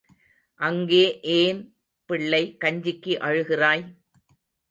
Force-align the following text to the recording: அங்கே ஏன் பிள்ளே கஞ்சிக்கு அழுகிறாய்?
அங்கே 0.59 1.19
ஏன் 1.33 1.59
பிள்ளே 2.09 2.41
கஞ்சிக்கு 2.63 3.13
அழுகிறாய்? 3.19 3.85